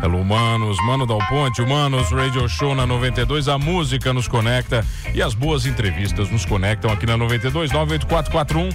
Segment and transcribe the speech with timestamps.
[0.00, 3.48] Hello, Humanos, Mano Dal Ponte, Humanos Radio Show na 92.
[3.48, 8.70] A música nos conecta e as boas entrevistas nos conectam aqui na 92 98441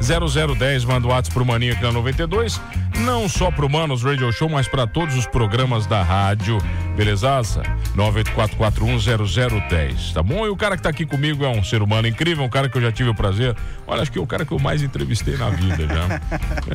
[0.00, 0.84] 0010.
[0.84, 2.60] Manda o WhatsApp pro Maninho aqui na 92.
[2.98, 6.58] Não só pro Manos Radio Show, mas para todos os programas da rádio.
[6.96, 7.62] Belezaça?
[7.96, 10.12] 984410010.
[10.12, 10.46] Tá bom?
[10.46, 12.78] E o cara que tá aqui comigo é um ser humano incrível, um cara que
[12.78, 13.56] eu já tive o prazer.
[13.86, 16.20] Olha, acho que é o cara que eu mais entrevistei na vida já.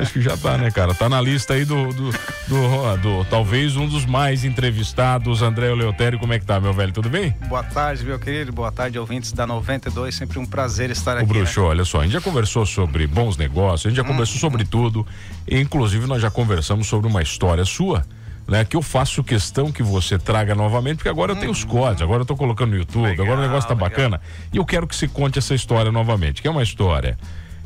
[0.00, 0.94] acho que já tá, né, cara?
[0.94, 6.18] Tá na lista aí do, do, do, do talvez um dos mais entrevistados, André Leotério.
[6.18, 6.92] Como é que tá, meu velho?
[6.92, 7.34] Tudo bem?
[7.48, 8.52] Boa tarde, meu querido.
[8.52, 10.14] Boa tarde, ouvintes da 92.
[10.14, 11.24] Sempre um prazer estar aqui.
[11.24, 11.66] O Bruxo, né?
[11.66, 14.62] olha só, a gente já conversou sobre bons negócios, a gente já conversou hum, sobre
[14.62, 14.66] hum.
[14.70, 15.06] tudo.
[15.46, 18.04] E, inclusive, nós já conversamos sobre uma história sua
[18.50, 18.64] né?
[18.64, 22.22] Que eu faço questão que você traga novamente, porque agora eu tenho os códigos, agora
[22.22, 23.88] eu tô colocando no YouTube, legal, agora o negócio tá legal.
[23.88, 24.20] bacana.
[24.52, 27.16] E eu quero que você conte essa história novamente, que é uma história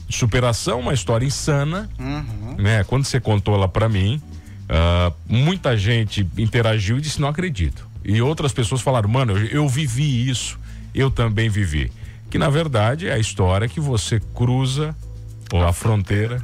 [0.06, 2.56] de superação, uma história insana, uhum.
[2.58, 2.84] né?
[2.84, 4.20] Quando você contou ela para mim,
[4.74, 7.86] uh, muita gente interagiu e disse, não acredito.
[8.04, 10.58] E outras pessoas falaram, mano, eu, eu vivi isso,
[10.94, 11.90] eu também vivi.
[12.30, 14.94] Que na verdade é a história que você cruza
[15.66, 16.42] a fronteira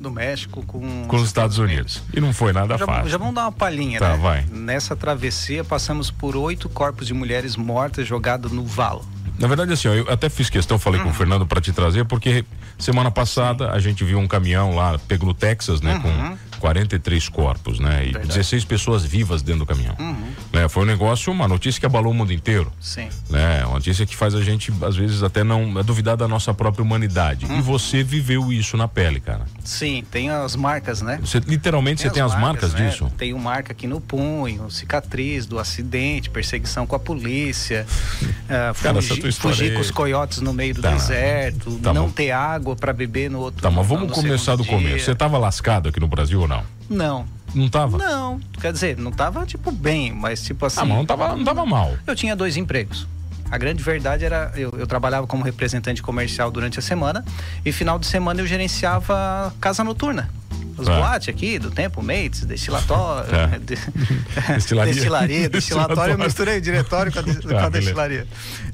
[0.00, 1.98] do México com, com os Estados Unidos.
[1.98, 2.16] Unidos.
[2.16, 3.08] E não foi nada já, fácil.
[3.08, 4.16] Já vamos dar uma palhinha, tá, né?
[4.16, 4.44] vai.
[4.50, 9.06] Nessa travessia passamos por oito corpos de mulheres mortas jogadas no valo.
[9.38, 11.04] Na verdade, assim, ó, eu até fiz questão, falei uhum.
[11.04, 11.18] com o uhum.
[11.18, 12.44] Fernando para te trazer, porque
[12.78, 13.72] semana passada Sim.
[13.72, 16.02] a gente viu um caminhão lá, pego no Texas, né, uhum.
[16.02, 18.02] com 43 corpos, né?
[18.06, 18.28] E Verdade.
[18.28, 19.96] 16 pessoas vivas dentro do caminhão.
[19.98, 20.28] Uhum.
[20.52, 20.68] Né?
[20.68, 22.72] Foi um negócio, uma notícia que abalou o mundo inteiro.
[22.80, 23.08] Sim.
[23.28, 23.64] Né?
[23.64, 26.84] Uma notícia que faz a gente, às vezes, até não é duvidar da nossa própria
[26.84, 27.46] humanidade.
[27.46, 27.58] Uhum.
[27.58, 29.44] E você viveu isso na pele, cara.
[29.64, 31.18] Sim, tem as marcas, né?
[31.20, 32.88] Você, literalmente tem você tem as marcas, né?
[32.88, 33.12] disso?
[33.18, 37.84] Tem uma marca aqui no punho, cicatriz do acidente, perseguição com a polícia,
[38.22, 40.92] uh, cara, fugi, fugir com os coiotes no meio do tá.
[40.92, 44.72] deserto, tá, não ter água para beber no outro Tá, mas vamos começar do dia.
[44.72, 45.04] começo.
[45.04, 46.64] Você estava lascado aqui no Brasil ou não?
[46.88, 47.42] Não.
[47.54, 47.98] Não tava?
[47.98, 50.80] Não, quer dizer, não tava tipo bem, mas tipo assim.
[50.80, 51.94] Ah, mas não tava, não tava mal.
[52.06, 53.06] Eu tinha dois empregos.
[53.50, 57.22] A grande verdade era, eu, eu, trabalhava como representante comercial durante a semana
[57.62, 60.30] e final de semana eu gerenciava casa noturna.
[60.78, 60.96] Os ah.
[60.96, 63.58] boates aqui, do tempo, mates, destilatório, é.
[63.58, 63.76] de,
[64.54, 64.94] destilaria.
[64.94, 68.26] destilaria, destilatório, eu misturei o diretório com a, com a destilaria.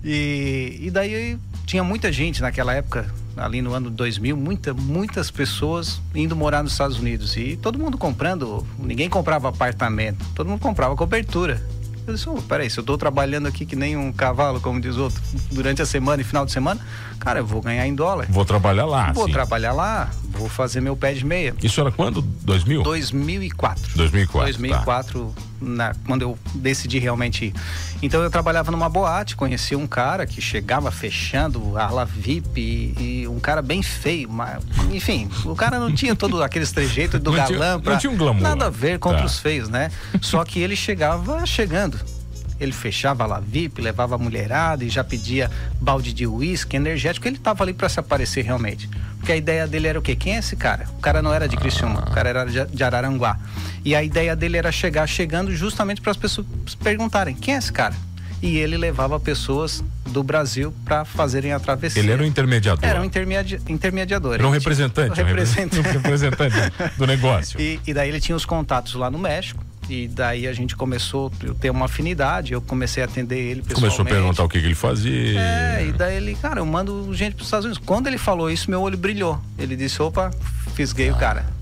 [0.04, 1.36] E, e daí
[1.66, 6.72] tinha muita gente naquela época, ali no ano 2000, muita, muitas pessoas indo morar nos
[6.72, 11.62] Estados Unidos e todo mundo comprando, ninguém comprava apartamento, todo mundo comprava cobertura.
[12.06, 14.96] Eu disse, oh, peraí, se eu estou trabalhando aqui que nem um cavalo, como diz
[14.96, 15.20] outro,
[15.52, 16.80] durante a semana e final de semana,
[17.18, 18.26] cara, eu vou ganhar em dólar.
[18.30, 19.12] Vou trabalhar lá.
[19.12, 19.32] Vou sim.
[19.32, 21.54] trabalhar lá, vou fazer meu pé de meia.
[21.62, 22.22] Isso era quando?
[22.22, 22.82] 2000?
[22.82, 23.96] 2004.
[23.96, 24.40] 2004.
[24.40, 25.42] 2004, tá.
[25.60, 27.54] na, quando eu decidi realmente ir.
[28.00, 33.22] Então eu trabalhava numa boate, conheci um cara que chegava fechando a ala VIP e,
[33.22, 34.62] e um cara bem feio, mas,
[34.92, 38.12] enfim, o cara não tinha todo aqueles trejeitos do não galã tinha, pra, não tinha
[38.12, 38.42] um glamour.
[38.42, 39.26] Nada a ver contra tá.
[39.26, 39.90] os feios, né?
[40.20, 41.98] Só que ele chegava chegando
[42.60, 45.50] ele fechava lá VIP, levava a mulherada e já pedia
[45.80, 48.88] balde de uísque, energético, ele tava ali para se aparecer realmente.
[49.18, 50.16] Porque a ideia dele era o quê?
[50.16, 50.86] Quem é esse cara?
[50.98, 53.38] O cara não era de Criciúma, o cara era de Araranguá.
[53.84, 56.46] E a ideia dele era chegar chegando justamente para as pessoas
[56.82, 57.94] perguntarem: quem é esse cara?
[58.42, 62.00] e ele levava pessoas do Brasil para fazerem a travessia.
[62.00, 62.88] Ele era um intermediador.
[62.88, 64.34] Era um intermedi intermediador.
[64.34, 65.18] Era um representante.
[65.20, 65.88] Um representante.
[65.88, 67.60] Um representante do negócio.
[67.60, 69.64] E, e, daí ele tinha os contatos lá no México.
[69.88, 73.96] E daí a gente começou a ter uma afinidade, eu comecei a atender ele pessoalmente.
[73.96, 75.40] Começou a perguntar o que, que ele fazia.
[75.40, 77.82] É, e daí ele, cara, eu mando gente para os Estados Unidos.
[77.84, 79.40] Quando ele falou isso, meu olho brilhou.
[79.58, 80.30] Ele disse, opa,
[80.74, 81.14] fisguei ah.
[81.14, 81.58] o cara.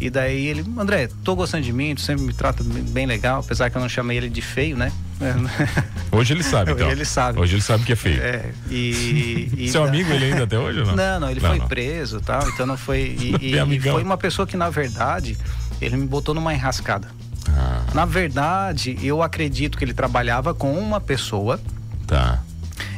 [0.00, 3.68] E daí ele, André, tô gostando de mim, tu sempre me trata bem legal, apesar
[3.68, 4.92] que eu não chamei ele de feio, né?
[6.12, 6.86] Hoje ele sabe, então.
[6.86, 7.40] Hoje ele sabe.
[7.40, 8.22] Hoje ele sabe que é feio.
[8.22, 9.88] É, e, e Seu da...
[9.88, 10.96] amigo ele ainda até hoje ou não?
[10.96, 11.66] Não, não, ele não, foi não.
[11.66, 13.16] preso tal, então não foi.
[13.20, 15.36] E, e foi uma pessoa que, na verdade,
[15.80, 17.08] ele me botou numa enrascada.
[17.56, 17.82] Ah.
[17.94, 21.60] Na verdade, eu acredito que ele trabalhava com uma pessoa.
[22.06, 22.42] Tá.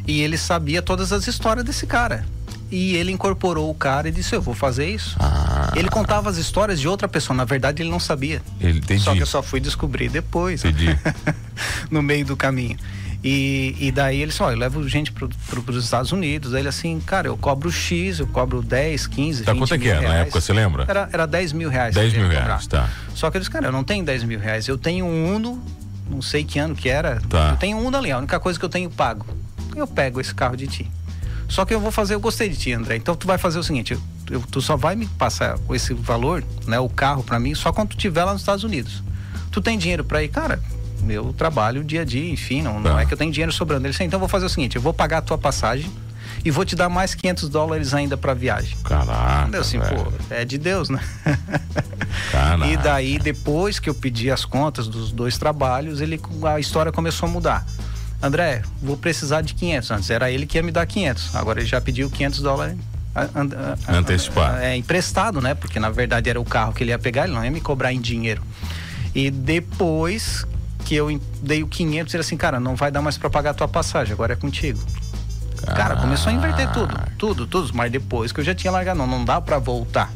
[0.07, 2.25] E ele sabia todas as histórias desse cara.
[2.71, 5.17] E ele incorporou o cara e disse: Eu vou fazer isso.
[5.19, 5.73] Ah.
[5.75, 7.37] Ele contava as histórias de outra pessoa.
[7.37, 8.41] Na verdade, ele não sabia.
[8.61, 9.03] Ele, entendi.
[9.03, 10.65] Só que eu só fui descobrir depois.
[10.65, 10.97] Entendi.
[11.91, 12.79] no meio do caminho.
[13.23, 16.55] E, e daí ele disse, ó, eu levo gente para pro, os Estados Unidos.
[16.55, 19.79] Aí ele assim, cara, eu cobro X, eu cobro 10, 15, tá, 20 quanto é
[19.79, 20.87] que era na época, você lembra?
[20.89, 21.95] Era, era 10 mil reais.
[21.95, 22.89] 10 mil reais, tá.
[23.15, 25.63] Só que eu disse, cara, eu não tenho 10 mil reais, eu tenho um Uno,
[26.09, 27.21] não sei que ano que era.
[27.29, 27.51] Tá.
[27.51, 29.27] Eu tenho um Uno ali, a única coisa que eu tenho pago.
[29.75, 30.91] Eu pego esse carro de ti.
[31.49, 32.97] Só que eu vou fazer, eu gostei de ti, André.
[32.97, 36.45] Então tu vai fazer o seguinte, eu, eu, tu só vai me passar esse valor,
[36.67, 39.03] né, o carro para mim, só quando tu estiver lá nos Estados Unidos.
[39.51, 40.63] Tu tem dinheiro para ir, cara?
[41.03, 43.01] meu trabalho dia a dia, enfim, não, não tá.
[43.01, 43.87] é que eu tenho dinheiro sobrando.
[43.87, 45.91] Ele disse, então eu vou fazer o seguinte, eu vou pagar a tua passagem
[46.45, 48.77] e vou te dar mais 500 dólares ainda para viagem.
[48.85, 49.57] Caraca.
[49.57, 50.05] Eu assim, velho.
[50.05, 51.01] pô, é de Deus, né?
[52.33, 52.71] Caraca.
[52.71, 57.29] E daí, depois que eu pedi as contas dos dois trabalhos, ele, a história começou
[57.29, 57.67] a mudar.
[58.23, 59.91] André, vou precisar de 500.
[59.91, 61.35] Antes era ele que ia me dar 500.
[61.37, 62.77] Agora ele já pediu 500 dólares
[63.89, 64.59] Antecipado.
[64.59, 65.55] É, emprestado, né?
[65.55, 67.93] Porque na verdade era o carro que ele ia pegar, ele não ia me cobrar
[67.93, 68.43] em dinheiro.
[69.15, 70.47] E depois
[70.85, 73.55] que eu dei o 500, ele assim, cara, não vai dar mais para pagar a
[73.55, 74.81] tua passagem, agora é contigo.
[75.67, 77.71] Cara, começou a inverter tudo, tudo, tudo.
[77.75, 80.11] Mas depois que eu já tinha largado, não, não dá para voltar.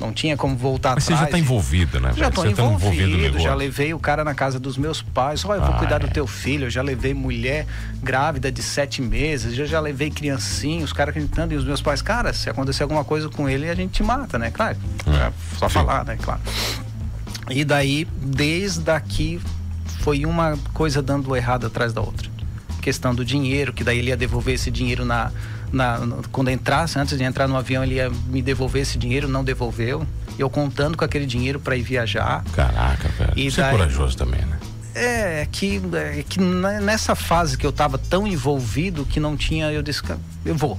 [0.00, 1.28] Não tinha como voltar Mas você atrás.
[1.28, 2.12] já tá envolvido, né?
[2.16, 5.44] Já você tá envolvido no envolvido, já levei o cara na casa dos meus pais.
[5.44, 5.98] Olha, eu vou Ah, cuidar é.
[5.98, 6.66] do teu filho.
[6.66, 7.66] Eu já levei mulher
[8.00, 9.58] grávida de sete meses.
[9.58, 11.52] Eu já levei criancinha, os caras acreditando.
[11.52, 14.38] E os meus pais, cara, se acontecer alguma coisa com ele, a gente te mata,
[14.38, 14.52] né?
[14.52, 14.76] Claro.
[15.08, 16.16] É só falar, né?
[16.22, 16.40] Claro.
[17.50, 19.40] E daí, desde aqui,
[20.02, 22.28] foi uma coisa dando errado atrás da outra.
[22.80, 25.30] Questão do dinheiro, que daí ele ia devolver esse dinheiro na,
[25.72, 25.98] na,
[26.32, 30.06] quando entrasse, antes de entrar no avião, ele ia me devolver esse dinheiro, não devolveu.
[30.38, 32.44] Eu contando com aquele dinheiro para ir viajar.
[32.52, 33.32] Caraca, velho.
[33.36, 34.58] E você é daí- corajoso também, né?
[34.94, 39.70] É que, é que ne- nessa fase que eu tava tão envolvido que não tinha,
[39.70, 40.76] eu disse, "Cara, eu vou,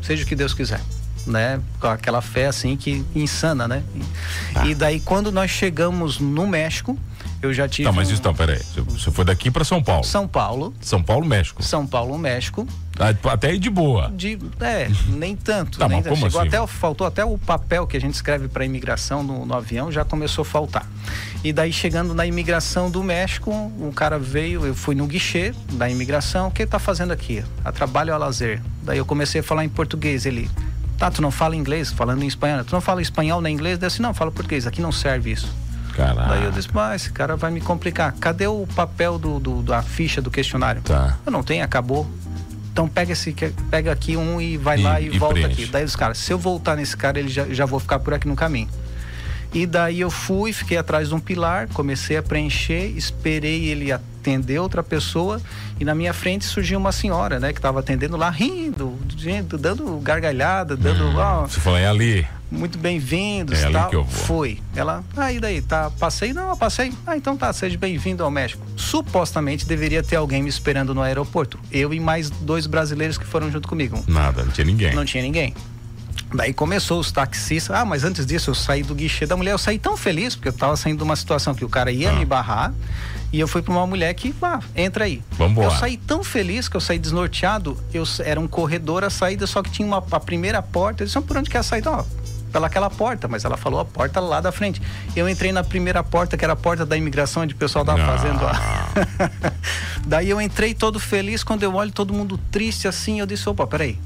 [0.00, 0.80] seja o que Deus quiser.
[1.26, 1.60] Né?
[1.78, 3.82] Com aquela fé assim que insana, né?
[4.64, 6.98] E, e daí quando nós chegamos no México,
[7.42, 8.60] eu já tive Tá, mas um- então, peraí.
[8.88, 10.04] Você- foi daqui pra São Paulo.
[10.04, 11.62] São Paulo, São Paulo, México.
[11.62, 12.66] São Paulo, México,
[13.00, 14.12] Ah, Até aí de boa.
[14.14, 16.12] de é, nem tanto, Tá, nem mas tanto.
[16.14, 16.48] como Chegou assim?
[16.48, 19.90] até o- faltou até o papel que a gente escreve para imigração no, no avião,
[19.90, 20.86] já começou a faltar.
[21.42, 25.88] E daí chegando na imigração do México, um cara veio, eu fui no guichê da
[25.88, 27.42] imigração, o que tá fazendo aqui?
[27.64, 28.60] A trabalho ou a lazer?
[28.82, 30.48] Daí eu comecei a falar em português, ele
[30.98, 32.62] Tá, tu não fala inglês, falando em espanhol.
[32.62, 33.76] Tu não fala espanhol nem inglês?
[33.76, 35.52] Daí disse, não, fala português, aqui não serve isso.
[35.94, 36.28] Caraca.
[36.28, 38.12] Daí eu disse, mas esse cara vai me complicar.
[38.20, 40.82] Cadê o papel do, do- da ficha do questionário?
[40.82, 41.18] Tá.
[41.24, 42.10] Eu não tenho, acabou.
[42.72, 43.32] Então pega esse,
[43.70, 45.62] pega aqui um e vai E- lá e, e volta preenche.
[45.64, 45.70] aqui.
[45.70, 48.26] Daí os caras, se eu voltar nesse cara, ele já, já vou ficar por aqui
[48.26, 48.68] no caminho.
[49.54, 54.58] E daí eu fui, fiquei atrás de um pilar, comecei a preencher, esperei ele atender
[54.58, 55.38] outra pessoa
[55.78, 58.98] e na minha frente surgiu uma senhora, né, que estava atendendo lá, rindo,
[59.60, 62.26] dando gargalhada, dando, ó, Você falou, é ali.
[62.52, 63.88] Muito bem-vindos É tal.
[63.90, 64.26] que eu vou.
[64.26, 64.60] Foi.
[64.76, 66.32] Ela, ah, e daí, tá, passei?
[66.32, 66.92] Não, passei.
[67.06, 68.62] Ah, então tá, seja bem-vindo ao México.
[68.76, 71.58] Supostamente deveria ter alguém me esperando no aeroporto.
[71.70, 74.02] Eu e mais dois brasileiros que foram junto comigo.
[74.06, 74.94] Nada, não tinha ninguém.
[74.94, 75.54] Não tinha ninguém.
[76.34, 77.74] Daí começou os taxistas.
[77.76, 79.52] Ah, mas antes disso eu saí do guichê da mulher.
[79.52, 82.10] Eu saí tão feliz, porque eu tava saindo de uma situação que o cara ia
[82.10, 82.14] Ah.
[82.14, 82.72] me barrar.
[83.30, 85.22] E eu fui pra uma mulher que, ah, entra aí.
[85.32, 85.68] Vambora.
[85.68, 87.78] Eu saí tão feliz que eu saí desnorteado.
[87.92, 91.02] Eu, era um corredor a saída, só que tinha uma, a primeira porta.
[91.02, 91.90] Eu disse, "Ah, por onde que é a saída?
[91.90, 92.04] Ó,
[92.52, 94.80] pelaquela porta, mas ela falou a porta lá da frente.
[95.16, 97.98] Eu entrei na primeira porta, que era a porta da imigração, onde o pessoal tava
[97.98, 98.06] Não.
[98.06, 98.52] fazendo a.
[100.06, 103.66] Daí eu entrei todo feliz, quando eu olho todo mundo triste assim, eu disse, opa,
[103.66, 103.98] peraí.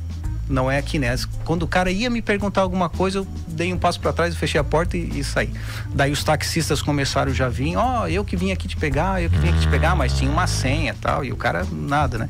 [0.49, 1.13] Não é aqui, né?
[1.45, 4.61] Quando o cara ia me perguntar alguma coisa, eu dei um passo para trás, fechei
[4.61, 5.53] a porta e, e saí.
[5.93, 9.29] Daí os taxistas começaram já a vir, ó, eu que vim aqui te pegar, eu
[9.29, 12.19] que vim aqui te pegar, mas tinha uma senha e tal, e o cara nada,
[12.19, 12.29] né?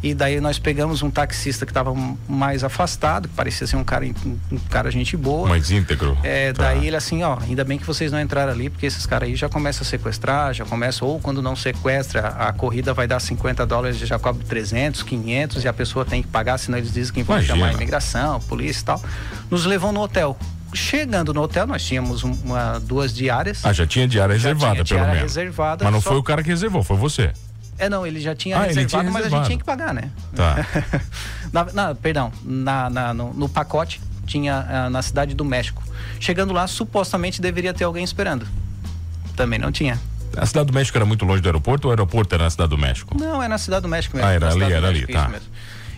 [0.00, 1.92] E daí nós pegamos um taxista que estava
[2.28, 5.48] mais afastado, que parecia ser um cara, um cara gente boa.
[5.48, 6.16] Mais íntegro.
[6.22, 6.62] É, Tá.
[6.64, 9.34] daí ele assim, ó, ainda bem que vocês não entraram ali, porque esses caras aí
[9.34, 13.66] já começam a sequestrar, já começam, ou quando não sequestra, a corrida vai dar 50
[13.66, 17.22] dólares, já cobre 300, 500 e a pessoa tem que pagar, senão eles dizem que
[17.24, 17.54] vão Imagina.
[17.56, 19.02] chamar a imigração, polícia e tal.
[19.50, 20.38] Nos levou no hotel.
[20.72, 23.64] Chegando no hotel, nós tínhamos um- uma, duas diárias.
[23.64, 25.34] Ah, já tinha diária Já reservada, tinha pelo diária menos.
[25.34, 27.32] reservada, Mas não só- foi o cara que reservou, foi você.
[27.78, 29.42] É, não, ele já tinha Ah, ele reservado, tinha mas a reservado.
[29.44, 30.10] gente tinha que pagar, né?
[30.34, 30.56] Tá.
[31.52, 35.82] na, na- perdão, na, na- no, no pacote tinha ah, na cidade do México.
[36.20, 38.46] Chegando lá, supostamente deveria ter alguém esperando.
[39.36, 39.98] Também não tinha.
[40.36, 42.70] A cidade do México era muito longe do aeroporto ou o aeroporto era na cidade
[42.70, 43.16] do México?
[43.18, 44.28] Não, é na cidade do México mesmo.
[44.28, 45.20] Ah, era ali, era ali, México, tá.
[45.22, 45.46] isso mesmo.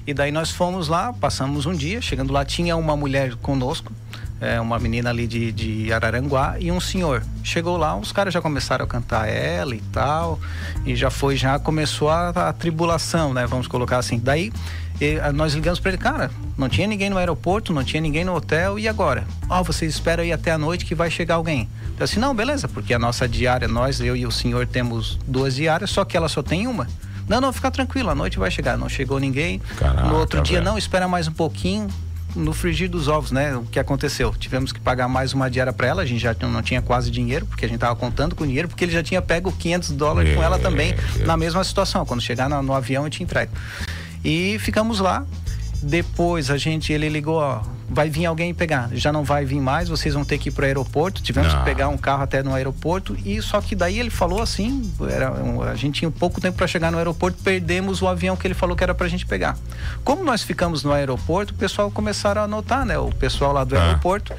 [0.06, 3.92] E daí nós fomos lá, passamos um dia, chegando lá tinha uma mulher conosco,
[4.40, 7.22] é, uma menina ali de, de Araranguá e um senhor.
[7.44, 10.40] Chegou lá, os caras já começaram a cantar ela e tal,
[10.84, 13.46] e já foi, já começou a, a tribulação, né?
[13.46, 14.18] Vamos colocar assim.
[14.18, 14.52] Daí
[15.00, 18.34] e, nós ligamos para ele, cara, não tinha ninguém no aeroporto, não tinha ninguém no
[18.34, 19.24] hotel, e agora?
[19.48, 21.68] Ó, vocês esperam aí até a noite que vai chegar alguém.
[21.98, 25.54] Eu assim, não, beleza, porque a nossa diária, nós, eu e o senhor temos duas
[25.54, 26.86] diárias, só que ela só tem uma.
[27.26, 28.76] Não, não, fica tranquilo, a noite vai chegar.
[28.76, 29.60] Não chegou ninguém.
[29.78, 30.68] Caraca, no outro dia, velho.
[30.68, 31.88] não, espera mais um pouquinho.
[32.36, 33.56] No frigir dos ovos, né?
[33.56, 34.32] O que aconteceu?
[34.38, 36.02] Tivemos que pagar mais uma diária para ela.
[36.02, 38.84] A gente já não tinha quase dinheiro, porque a gente tava contando com dinheiro, porque
[38.84, 41.26] ele já tinha pego 500 dólares com ela Meu também, Deus.
[41.26, 42.06] na mesma situação.
[42.06, 43.52] Quando chegar na- no avião, eu te entrego.
[44.24, 45.24] E ficamos lá.
[45.82, 48.88] Depois a gente, ele ligou, ó, vai vir alguém pegar.
[48.92, 51.20] Já não vai vir mais, vocês vão ter que ir pro aeroporto.
[51.20, 51.58] Tivemos Não.
[51.58, 53.16] que pegar um carro até no aeroporto.
[53.24, 56.66] E só que daí ele falou assim: era um- a gente tinha pouco tempo para
[56.66, 59.58] chegar no aeroporto, perdemos o avião que ele falou que era pra gente pegar.
[60.04, 62.96] Como nós ficamos no aeroporto, o pessoal começaram a anotar, né?
[62.96, 63.82] O pessoal lá do Tá.
[63.82, 64.32] aeroporto.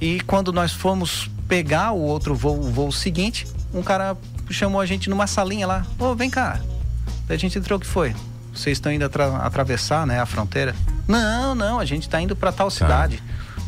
[0.00, 4.16] E quando nós fomos pegar o outro voo, o voo seguinte, um cara
[4.50, 5.86] chamou a gente numa salinha lá.
[5.98, 6.60] Ô, vem cá.
[7.28, 8.14] Daí a gente entrou, o que foi?
[8.54, 10.74] Vocês estão indo atra- atravessar, né, a fronteira?
[11.06, 13.22] Não, não, a gente tá indo para tal cidade.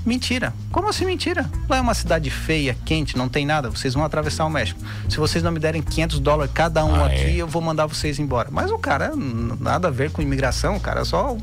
[0.06, 0.54] Mentira.
[0.72, 1.44] Como assim mentira?
[1.68, 3.68] Lá é uma cidade feia, quente, não tem nada.
[3.68, 4.80] Vocês vão atravessar o México.
[5.08, 7.34] Se vocês não me derem 500 dólares cada um Ah, aqui, é?
[7.36, 8.48] eu vou mandar vocês embora.
[8.50, 9.12] Mas o cara,
[9.60, 11.36] nada a ver com imigração, o cara é só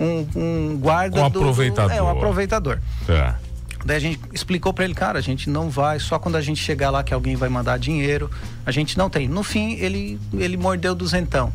[0.00, 1.92] um, um guarda Um do- aproveitador.
[1.96, 2.78] É, um aproveitador.
[3.06, 3.38] Tá.
[3.84, 6.60] Daí a gente explicou pra ele, cara, a gente não vai, só quando a gente
[6.62, 8.30] chegar lá que alguém vai mandar dinheiro.
[8.66, 9.28] A gente não tem.
[9.28, 11.52] No fim, ele, ele mordeu duzentão.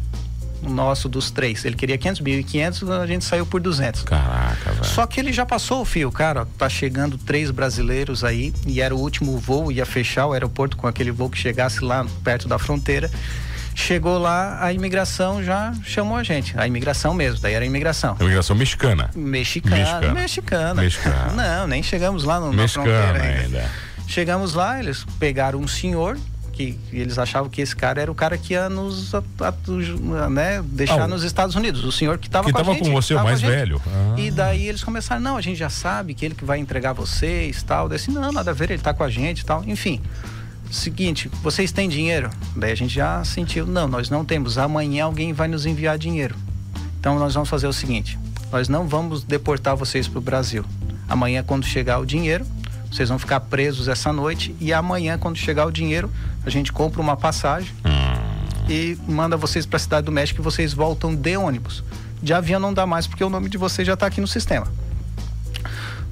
[0.64, 1.64] O nosso dos três.
[1.66, 4.04] Ele queria 500 mil e 500, a gente saiu por 200.
[4.04, 4.86] Caraca, velho.
[4.86, 6.48] Só que ele já passou o fio, cara.
[6.58, 10.88] Tá chegando três brasileiros aí e era o último voo, ia fechar o aeroporto com
[10.88, 13.10] aquele voo que chegasse lá perto da fronteira.
[13.76, 16.60] Chegou lá, a imigração já chamou a gente.
[16.60, 18.18] A imigração mesmo, daí era a imigração.
[18.20, 19.12] Imigração mexicana.
[19.16, 19.78] Mexicana.
[19.78, 20.14] Mexicana.
[20.14, 20.82] Mexicana.
[20.82, 21.34] Mexicana.
[21.36, 23.70] Não, nem chegamos lá no, na fronteira ainda.
[24.08, 26.18] Chegamos lá, eles pegaram um senhor
[26.58, 30.64] que eles achavam que esse cara era o cara que ia nos a- a- né,
[30.66, 31.84] deixar Ah, nos Estados Unidos.
[31.84, 32.84] O senhor que estava com a tava gente.
[32.86, 33.80] com você, o mais a velho.
[33.88, 34.16] Ah.
[34.20, 37.62] E daí eles começaram, não, a gente já sabe que ele que vai entregar vocês
[37.62, 37.88] tal.
[37.88, 39.64] Daí assim, não, nada a ver, ele tá com a gente e tal.
[39.68, 40.02] Enfim.
[40.70, 42.30] Seguinte, vocês têm dinheiro?
[42.56, 44.58] Daí a gente já sentiu, não, nós não temos.
[44.58, 46.36] Amanhã alguém vai nos enviar dinheiro.
[47.00, 48.20] Então nós vamos fazer o seguinte:
[48.52, 50.66] nós não vamos deportar vocês para o Brasil.
[51.08, 52.46] Amanhã, quando chegar o dinheiro,
[52.92, 54.56] vocês vão ficar presos essa noite.
[54.60, 56.12] E amanhã, quando chegar o dinheiro,
[56.46, 57.74] a gente compra uma passagem
[58.70, 61.84] e manda vocês para a cidade do México e vocês voltam de ônibus.
[62.22, 64.68] De avião não dá mais porque o nome de vocês já está aqui no sistema.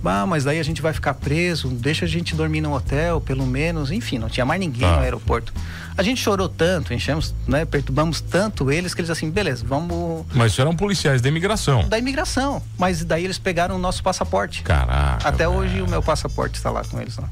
[0.08, 3.46] Ah, mas daí a gente vai ficar preso, deixa a gente dormir no hotel, pelo
[3.46, 3.92] menos.
[3.92, 4.96] Enfim, não tinha mais ninguém Tá.
[4.98, 5.54] no aeroporto.
[5.98, 10.52] A gente chorou tanto, enchemos, né, perturbamos tanto eles que eles assim, beleza, vamos Mas
[10.52, 11.88] isso eram policiais da imigração.
[11.88, 12.62] da imigração.
[12.78, 14.62] Mas daí eles pegaram o nosso passaporte.
[14.64, 15.28] Caraca.
[15.28, 15.52] Até velho.
[15.58, 17.18] hoje o meu passaporte está lá com eles.
[17.18, 17.30] Lá.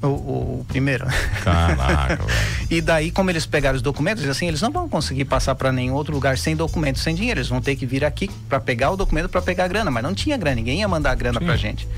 [0.00, 1.06] O, o- o primeiro.
[1.42, 2.24] Caraca.
[2.70, 5.94] E daí, como eles pegaram os documentos, assim, eles não vão conseguir passar para nenhum
[5.94, 7.40] outro lugar sem documento, sem dinheiro.
[7.40, 9.90] Eles vão ter que vir aqui para pegar o documento, para pegar a grana.
[9.90, 11.88] Mas não tinha grana, ninguém ia mandar a grana pra gente.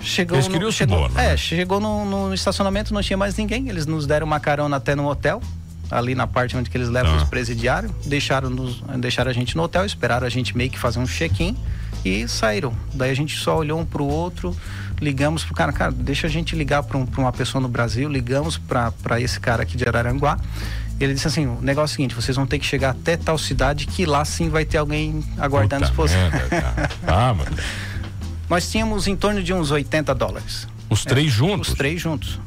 [0.00, 1.36] Chegou Eles no, chegou, é, né?
[1.36, 3.68] chegou no, no estacionamento, não tinha mais ninguém.
[3.68, 5.42] Eles nos deram uma carona até no hotel,
[5.90, 7.22] ali na parte onde eles levam Tá.
[7.24, 7.90] os presidiários.
[8.06, 11.56] Deixaram, nos, deixaram a gente no hotel, esperaram a gente meio que fazer um check-in
[12.04, 12.72] e saíram.
[12.94, 14.54] Daí a gente só olhou um pro outro,
[15.00, 18.58] ligamos pro cara, cara, deixa a gente ligar para um, uma pessoa no Brasil, ligamos
[18.58, 20.38] para esse cara aqui de Araranguá.
[20.98, 23.36] Ele disse assim: o negócio é o seguinte, vocês vão ter que chegar até tal
[23.36, 26.32] cidade que lá sim vai ter alguém aguardando Puta os vocês.
[26.32, 26.90] merda.
[27.06, 27.56] Ah, mano.
[28.48, 30.68] Nós tínhamos em torno de uns 80 dólares.
[30.88, 31.68] Os três juntos?
[31.68, 32.40] Os três juntos.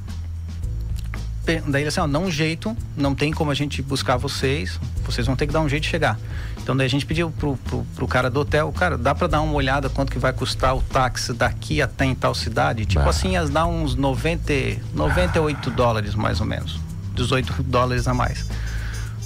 [1.68, 5.36] Daí ele assim, ó, um jeito, não tem como a gente buscar vocês, vocês vão
[5.36, 6.18] ter que dar um jeito de chegar.
[6.70, 9.42] Então daí a gente pediu pro, pro, pro cara do hotel, cara, dá pra dar
[9.42, 12.86] uma olhada quanto que vai custar o táxi daqui até em tal cidade?
[12.86, 13.10] Tipo Bah.
[13.10, 14.54] assim, as dá uns 90,
[14.94, 16.80] 98 dólares mais ou menos.
[17.16, 18.46] 18 dólares a mais.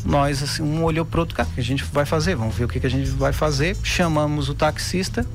[0.05, 2.33] Nós, assim, um olhou pro outro, cara, o que a gente vai fazer?
[2.33, 3.75] Vamos ver o que, que a gente vai fazer.
[3.83, 5.27] Chamamos o taxista,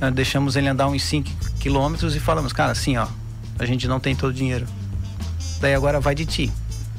[0.00, 3.06] eh, deixamos ele andar uns 5 quilômetros e falamos, cara, assim, ó,
[3.56, 4.66] a gente não tem todo o dinheiro.
[5.60, 6.52] Daí agora vai de ti.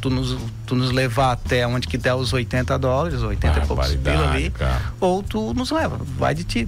[0.08, 3.94] Tu nos, tu nos levar até onde que der os 80 dólares, 80 e poucos
[3.96, 4.82] pila ali, cara.
[5.02, 6.66] ou tu nos leva, vai de ti.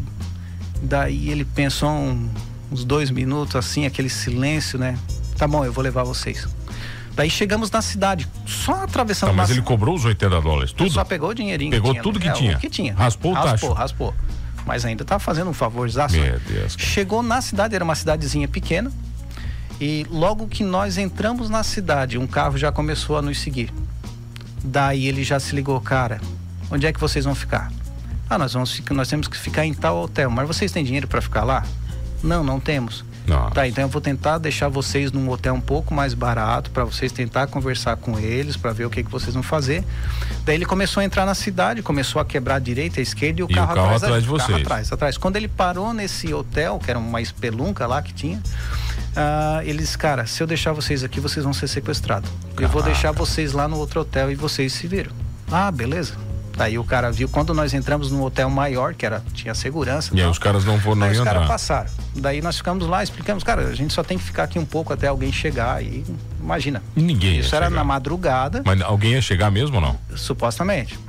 [0.82, 2.30] Daí ele pensou um-
[2.70, 4.98] uns dois minutos assim, aquele silêncio, né?
[5.38, 6.46] Tá bom, eu vou levar vocês.
[7.16, 10.92] Daí chegamos na cidade, só atravessando Tá, mas ele cobrou os 80 dólares, tudo?
[10.92, 11.72] só pegou o dinheirinho.
[11.72, 12.58] Pegou tinha, tudo que é, tinha?
[12.58, 12.94] Que tinha.
[12.94, 13.74] Raspou o Raspou, tacho?
[13.74, 14.16] raspou.
[14.66, 16.16] Mas ainda tá fazendo um favorzaço.
[16.16, 16.76] Meu Deus.
[16.76, 16.90] cara.
[16.90, 18.92] Chegou na cidade, era uma cidadezinha pequena.
[19.80, 23.72] E logo que nós entramos na cidade, um carro já começou a nos seguir.
[24.64, 26.20] Daí ele já se ligou, cara,
[26.70, 27.72] onde é que vocês vão ficar?
[28.30, 31.22] Ah, nós vamos nós temos que ficar em tal hotel, mas vocês têm dinheiro para
[31.22, 31.66] ficar lá?
[32.22, 33.06] Não, não temos.
[33.26, 33.50] Não.
[33.52, 37.12] Tá, então eu vou tentar deixar vocês num hotel um pouco mais barato para vocês
[37.12, 39.84] tentar conversar com eles para ver o que que vocês vão fazer.
[40.44, 43.44] Daí ele começou a entrar na cidade, começou a quebrar a direita, a esquerda e
[43.44, 44.62] o E o carro, carro atrás, atrás de o carro vocês.
[44.66, 45.18] atrás, atrás.
[45.18, 48.42] Quando ele parou nesse hotel, que era uma espelunca lá que tinha,
[49.16, 52.30] ah, eles, cara, se eu deixar vocês aqui, vocês vão ser sequestrados.
[52.60, 52.86] Eu vou Caraca.
[52.92, 55.12] deixar vocês lá no outro hotel e vocês se viram.
[55.52, 56.14] Ah, beleza.
[56.58, 60.10] Daí o cara viu quando nós entramos num hotel maior, que era tinha segurança.
[60.14, 60.32] E aí tal.
[60.32, 61.90] os caras não foram não Aí os caras passaram.
[62.18, 64.92] Daí nós ficamos lá, explicamos, cara, a gente só tem que ficar aqui um pouco
[64.92, 66.04] até alguém chegar e
[66.38, 66.84] imagina.
[66.96, 67.78] Ninguém ia Isso era chegar.
[67.78, 69.98] na madrugada, Mas alguém ia chegar mesmo ou não?
[70.18, 71.00] supostamente.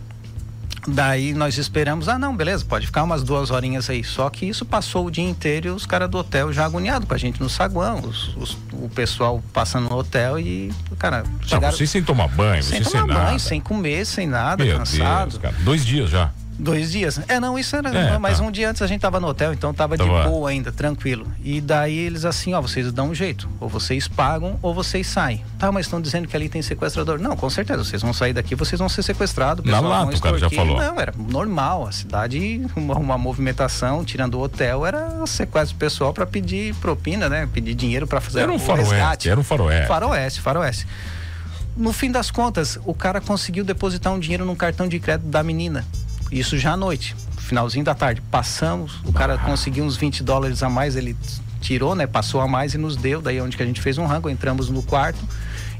[0.92, 4.02] Daí nós esperamos, ah não, beleza, pode ficar umas duas horinhas aí.
[4.02, 7.14] Só que isso passou o dia inteiro e os caras do hotel já agoniados com
[7.14, 11.76] a gente no saguão, os, os, o pessoal passando no hotel e, cara, chegaram, não,
[11.76, 13.38] vocês sem tomar banho, sem tomar sem banho, nada.
[13.38, 15.30] sem comer, sem nada, Meu cansado.
[15.30, 15.54] Deus, cara.
[15.61, 16.30] Dois dias já.
[16.61, 17.19] Dois dias.
[17.26, 17.88] É, não, isso era.
[17.88, 18.45] É, mas tá.
[18.45, 21.26] um dia antes a gente tava no hotel, então tava, tava, de boa ainda, tranquilo.
[21.43, 23.49] E daí eles assim, ó, vocês dão um jeito.
[23.59, 25.43] Ou vocês pagam ou vocês saem.
[25.59, 27.19] Tá, mas estão dizendo que ali tem sequestrador.
[27.19, 29.64] Não, com certeza, vocês vão sair daqui, vocês vão ser sequestrados.
[29.64, 30.76] Na lata, o cara já falou.
[30.76, 31.87] Não, era normal.
[31.87, 37.49] A cidade, uma, uma movimentação, tirando o hotel, era sequestro pessoal para pedir propina, né?
[37.52, 39.31] Pedir dinheiro para fazer era um faroeste, resgate.
[39.31, 39.88] Era um faroeste.
[39.88, 40.87] Faroeste, faroeste.
[41.76, 45.43] No fim das contas, o cara conseguiu depositar um dinheiro num cartão de crédito da
[45.43, 45.87] menina.
[46.30, 47.14] Isso já à noite
[47.50, 48.22] finalzinho da tarde.
[48.30, 51.16] Passamos, o cara conseguiu uns 20 dólares a mais, ele
[51.60, 52.06] tirou, né?
[52.06, 53.20] Passou a mais e nos deu.
[53.20, 55.18] Daí onde que a gente fez um rango, entramos no quarto.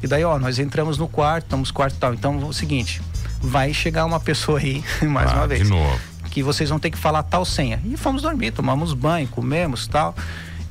[0.03, 2.13] E daí, ó, nós entramos no quarto, estamos quarto e tal.
[2.13, 3.01] Então, é o seguinte,
[3.41, 5.63] vai chegar uma pessoa aí, mais ah, uma vez.
[5.63, 5.99] De novo.
[6.31, 7.81] Que vocês vão ter que falar tal senha.
[7.85, 10.15] E fomos dormir, tomamos banho, comemos tal.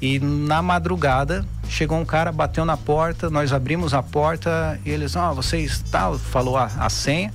[0.01, 5.15] E na madrugada chegou um cara, bateu na porta, nós abrimos a porta e eles,
[5.15, 7.33] ó, oh, vocês tal, falou a, a senha.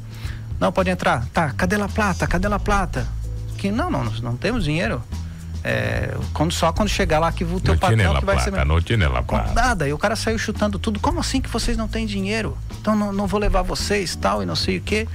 [0.58, 1.26] Não, pode entrar.
[1.32, 2.26] Tá, cadê a plata?
[2.26, 3.06] Cadê a plata?
[3.64, 5.02] que não, não, nós não temos dinheiro.
[5.62, 8.66] É, quando, só quando chegar lá que o teu patrão que vai plata, ser.
[8.66, 8.98] Não tinha
[9.54, 9.88] Nada.
[9.88, 11.00] E o cara saiu chutando tudo.
[11.00, 12.58] Como assim que vocês não têm dinheiro?
[12.78, 15.08] Então não, não vou levar vocês, tal, e não sei o quê.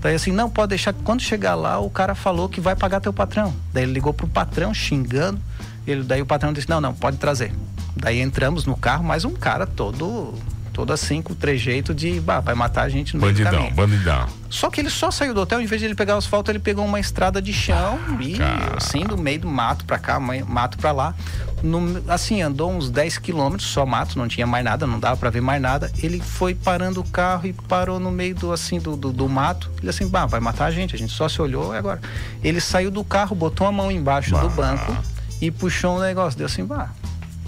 [0.00, 3.00] Daí assim, não, pode deixar que quando chegar lá, o cara falou que vai pagar
[3.00, 3.54] teu patrão.
[3.72, 5.40] Daí ele ligou pro patrão xingando.
[5.86, 7.54] Ele, daí o patrão disse, não, não, pode trazer.
[7.96, 10.34] Daí entramos no carro, mais um cara todo
[10.76, 13.72] todo assim, com o trejeito de, bah, vai matar a gente no bandidão, meio.
[13.72, 16.50] Bandidão, Só que ele só saiu do hotel, em vez de ele pegar o asfalto,
[16.50, 18.76] ele pegou uma estrada de chão ah, e, cara.
[18.76, 21.14] assim, do meio do mato pra cá, mato pra lá.
[21.62, 25.30] No, assim, andou uns 10 quilômetros, só mato, não tinha mais nada, não dava para
[25.30, 25.90] ver mais nada.
[26.02, 29.70] Ele foi parando o carro e parou no meio do, assim, do, do, do mato.
[29.80, 30.94] Ele assim, bah, vai matar a gente.
[30.94, 32.02] A gente só se olhou e agora.
[32.44, 34.40] Ele saiu do carro, botou a mão embaixo bah.
[34.40, 34.94] do banco
[35.40, 36.36] e puxou um negócio.
[36.36, 36.90] Deu assim, bah,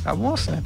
[0.01, 0.63] acabou, né?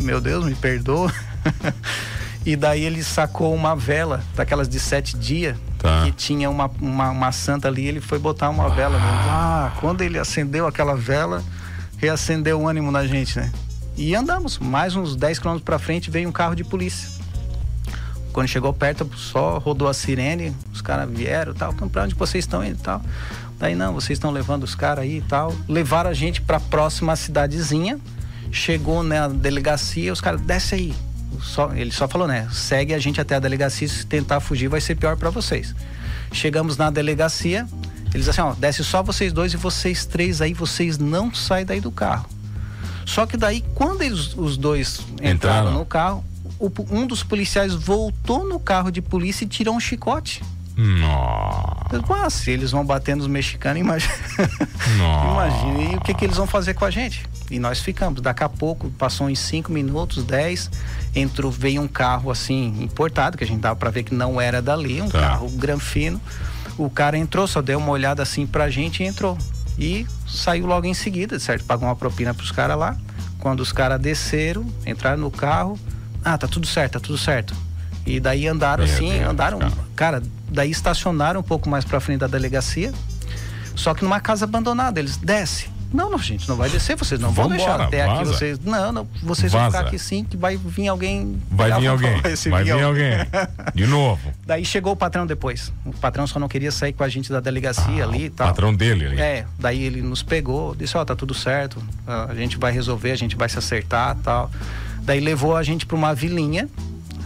[0.00, 1.12] Meu Deus, me perdoa.
[2.48, 6.04] E daí ele sacou uma vela, daquelas de sete dias, tá.
[6.04, 8.68] que tinha uma, uma, uma, santa ali, ele foi botar uma ah.
[8.70, 8.98] vela.
[8.98, 11.44] Ah, quando ele acendeu aquela vela,
[11.98, 13.52] reacendeu o ânimo na gente, né?
[13.98, 17.10] E andamos, mais uns 10 quilômetros pra frente veio um carro de polícia.
[18.32, 22.44] Quando chegou perto, só rodou a sirene, os caras vieram tal, então, pra onde vocês
[22.44, 23.02] estão indo e tal.
[23.58, 25.54] Daí não, vocês estão levando os caras aí e tal.
[25.68, 27.98] Levaram a gente pra próxima cidadezinha.
[28.50, 30.94] Chegou na delegacia, os caras, desce aí,
[31.40, 32.48] só, ele só falou, né?
[32.52, 35.74] Segue a gente até a delegacia, se tentar fugir vai ser pior para vocês.
[36.32, 37.66] Chegamos na delegacia,
[38.14, 41.80] eles assim, ó, desce só vocês dois e vocês três aí, vocês não saem daí
[41.80, 42.28] do carro.
[43.06, 45.72] Só que daí, quando eles, os dois entraram, entraram.
[45.72, 46.24] no carro,
[46.58, 50.42] o, um dos policiais voltou no carro de polícia e tirou um chicote.
[50.76, 51.77] Nossa.
[52.30, 54.14] Se eles vão bater nos mexicanos, imagina.
[55.32, 55.92] imagina.
[55.92, 57.24] E o que, que eles vão fazer com a gente?
[57.50, 58.20] E nós ficamos.
[58.20, 60.70] Daqui a pouco, passou uns 5 minutos, 10,
[61.14, 64.60] entrou, veio um carro assim, importado, que a gente dava para ver que não era
[64.60, 65.20] dali, um tá.
[65.20, 66.20] carro granfino.
[66.76, 69.36] O cara entrou, só deu uma olhada assim pra gente e entrou.
[69.78, 71.64] E saiu logo em seguida, certo?
[71.64, 72.96] Pagou uma propina pros caras lá.
[73.38, 75.78] Quando os caras desceram, entraram no carro,
[76.24, 77.54] ah, tá tudo certo, tá tudo certo.
[78.04, 79.72] E daí andaram assim, andaram, cara.
[79.94, 82.92] cara, daí estacionaram um pouco mais para frente da delegacia.
[83.74, 85.70] Só que numa casa abandonada, eles desce.
[85.92, 88.20] Não, não, gente, não vai descer, vocês não vão deixar até vaza.
[88.20, 88.58] aqui, vocês.
[88.58, 89.70] Não, não, vocês vaza.
[89.70, 91.40] vão ficar aqui sim, que vai vir alguém.
[91.50, 92.20] Vai vir alguém.
[92.50, 93.12] Vai vir alguém.
[93.74, 94.20] De novo.
[94.46, 95.72] Daí chegou o patrão depois.
[95.86, 98.48] O patrão só não queria sair com a gente da delegacia ah, ali e tal.
[98.48, 99.20] Patrão dele ali.
[99.20, 103.12] É, daí ele nos pegou, disse, ó, oh, tá tudo certo, a gente vai resolver,
[103.12, 104.50] a gente vai se acertar tal.
[105.02, 106.68] Daí levou a gente para uma vilinha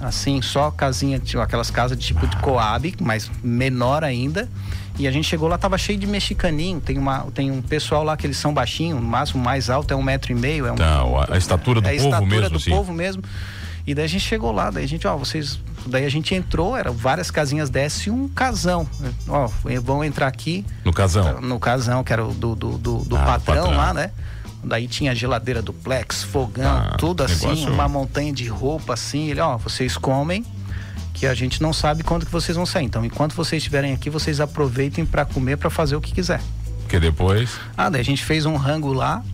[0.03, 4.49] assim, só casinha, tipo, aquelas casas de tipo de Coab, mas menor ainda.
[4.99, 6.81] E a gente chegou lá, tava cheio de mexicaninho.
[6.81, 9.97] Tem, uma, tem um pessoal lá que eles são baixinhos, o máximo mais alto é
[9.97, 10.67] um metro e meio.
[10.67, 12.71] É um, tá, a estatura do é povo estatura mesmo, do assim.
[12.71, 13.23] povo mesmo.
[13.87, 15.59] E daí a gente chegou lá, daí a gente, ó, vocês.
[15.85, 18.87] Daí a gente entrou, eram várias casinhas dessas e um casão.
[19.27, 19.51] Ó,
[19.83, 20.65] vão entrar aqui.
[20.85, 21.41] No casão?
[21.41, 24.13] No casão, que era o do, do, do, do ah, patrão, patrão, lá, né?
[24.65, 27.73] Daí tinha geladeira duplex, fogão, ah, tudo assim, negócio...
[27.73, 29.29] uma montanha de roupa assim.
[29.31, 30.45] Ele, ó, vocês comem,
[31.13, 32.85] que a gente não sabe quando que vocês vão sair.
[32.85, 36.41] Então, enquanto vocês estiverem aqui, vocês aproveitem para comer, para fazer o que quiser.
[36.89, 37.59] Que depois?
[37.77, 39.25] Ah, daí a gente fez um rango lá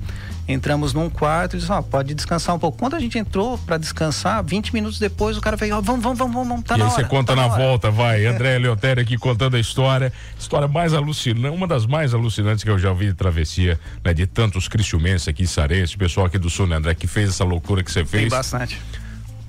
[0.49, 2.79] entramos num quarto e disse, ó, pode descansar um pouco.
[2.79, 6.19] Quando a gente entrou para descansar, 20 minutos depois o cara veio, ó, vamos, vamos,
[6.19, 7.03] vamos, vamos, tá e na aí hora.
[7.03, 8.25] você conta tá na, na volta, vai.
[8.27, 12.79] André Leotério aqui contando a história, história mais alucinante, uma das mais alucinantes que eu
[12.79, 16.77] já vi de travessia, né, de tantos cristiumenses aqui, sarenses, pessoal aqui do sul, né,
[16.77, 18.23] André, que fez essa loucura que você fez.
[18.23, 18.81] Tem bastante.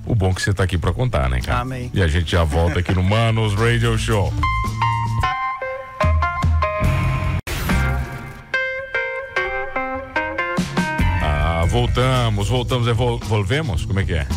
[0.06, 1.60] O bom é que você tá aqui para contar, né, cara?
[1.60, 1.92] Amém.
[1.94, 4.34] E a gente já volta aqui no Manos Radio Show.
[11.70, 13.86] Voltamos, voltamos, evol volvemos?
[13.86, 14.28] Como é que é?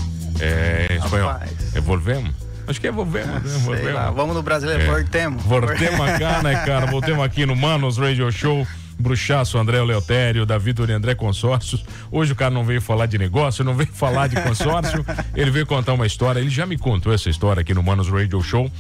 [0.41, 1.29] É em espanhol.
[1.31, 1.77] Rapaz.
[1.77, 2.33] Evolvemos?
[2.67, 3.59] Acho que é volvemos, né?
[3.65, 4.15] Volvemos.
[4.15, 4.87] vamos no brasileiro, É.
[4.87, 5.43] voltemos.
[5.43, 6.87] Voltemos cá, né, cara?
[6.87, 8.67] Voltemos aqui no Manos Radio Show.
[8.99, 11.85] Bruxaço, André Leotério, Davi Dori André Consórcios.
[12.11, 15.05] Hoje o cara não veio falar de negócio, não veio falar de consórcio.
[15.35, 16.39] ele veio contar uma história.
[16.39, 18.71] Ele já me contou essa história aqui no Manos Radio Show.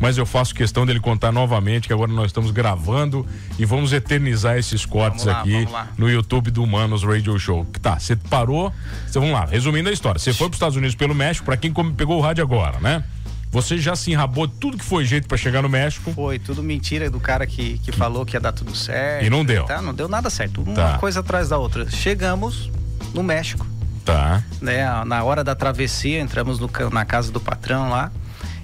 [0.00, 3.24] Mas eu faço questão dele contar novamente, que agora nós estamos gravando
[3.58, 7.66] e vamos eternizar esses cortes lá, aqui no YouTube do Manos Radio Show.
[7.82, 8.72] Tá, você parou.
[9.06, 10.18] Cê, vamos lá, resumindo a história.
[10.18, 13.04] Você foi para os Estados Unidos pelo México, para quem pegou o rádio agora, né?
[13.52, 16.12] Você já se enrabou de tudo que foi jeito para chegar no México.
[16.12, 19.24] Foi tudo mentira do cara que, que falou que ia dar tudo certo.
[19.26, 19.64] E não deu.
[19.64, 19.82] Tá?
[19.82, 20.62] Não deu nada certo.
[20.62, 20.98] Uma Tá.
[20.98, 21.90] coisa atrás da outra.
[21.90, 22.70] Chegamos
[23.12, 23.66] no México,
[24.04, 24.42] Tá.
[24.62, 24.86] né?
[25.04, 28.12] Na hora da travessia, entramos no na casa do patrão lá.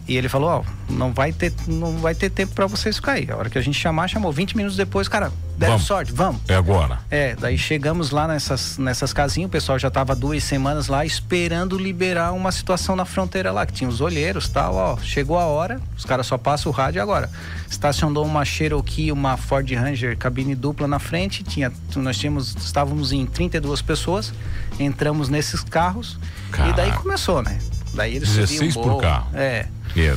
[0.08, 3.28] E ele falou, ó, não vai ter, não vai ter tempo pra vocês ficar aí.
[3.28, 5.86] A hora que a gente chamar, chamou 20 minutos depois, cara, deram Vamos.
[5.86, 6.40] sorte, vamos.
[6.46, 7.00] É agora.
[7.10, 11.76] É, daí chegamos lá nessas, nessas casinhas, o pessoal já tava duas semanas lá esperando
[11.76, 14.96] liberar uma situação na fronteira lá, que tinha os olheiros tal, ó.
[14.98, 17.28] Chegou a hora, os caras só passam o rádio agora.
[17.68, 23.26] Estacionou uma Cherokee, uma Ford Ranger, cabine dupla na frente, tinha, nós tínhamos, estávamos em
[23.26, 24.32] 32 pessoas,
[24.78, 26.16] entramos nesses carros
[26.52, 26.98] e daí Caraca.
[26.98, 27.58] começou, né?
[27.92, 29.28] Daí eles 16 subiam por carro.
[29.34, 29.66] É.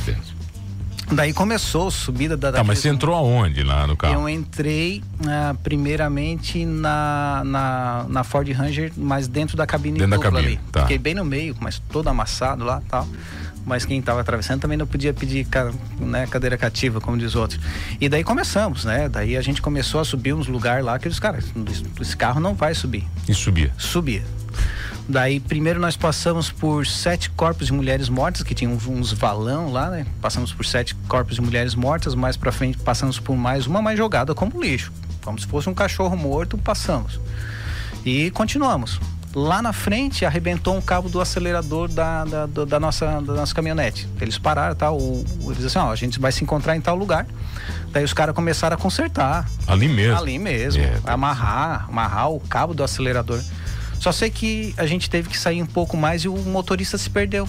[0.00, 0.40] Deus.
[1.12, 4.14] Daí começou a subida da Tá, mas você entrou aonde lá no carro?
[4.14, 10.16] eu entrei ah, primeiramente na, na, na Ford Ranger, mas dentro da cabine Dentro da
[10.16, 10.60] dupla cabine, ali.
[10.70, 10.82] tá.
[10.82, 13.08] Fiquei bem no meio, mas todo amassado lá tal.
[13.66, 15.46] Mas quem estava atravessando também não podia pedir
[15.98, 17.60] né, cadeira cativa, como diz outro.
[18.00, 19.06] E daí começamos, né?
[19.08, 21.44] Daí a gente começou a subir uns lugares lá que os caras,
[22.00, 23.06] esse carro não vai subir.
[23.28, 23.70] E subia.
[23.76, 24.22] Subia.
[25.10, 29.90] Daí, primeiro nós passamos por sete corpos de mulheres mortas, que tinham uns valão lá,
[29.90, 30.06] né?
[30.22, 33.98] Passamos por sete corpos de mulheres mortas, mais pra frente passamos por mais uma, mais
[33.98, 34.92] jogada como lixo.
[35.24, 37.20] Como se fosse um cachorro morto, passamos.
[38.04, 39.00] E continuamos.
[39.34, 43.54] Lá na frente arrebentou um cabo do acelerador da, da, do- da nossa, da nossa
[43.54, 44.08] caminhonete.
[44.20, 44.90] Eles pararam, tá?
[44.92, 47.26] O, eles assim, ó, a gente vai se encontrar em tal lugar.
[47.92, 49.48] Daí os caras começaram a consertar.
[49.66, 50.16] Ali mesmo.
[50.16, 50.82] Ali mesmo.
[50.82, 51.06] É, Deus.
[51.06, 53.40] amarrar, amarrar o cabo do acelerador.
[54.00, 57.08] Só sei que a gente teve que sair um pouco mais e o motorista se
[57.10, 57.46] perdeu.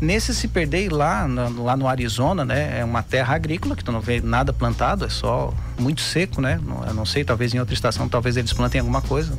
[0.00, 2.80] Nesse se perder lá, na- lá no Arizona, né?
[2.80, 6.58] É uma terra agrícola que tu não vê nada plantado, é só muito seco, né?
[6.62, 9.38] Não- Eu não sei, talvez em outra estação, talvez eles plantem alguma coisa.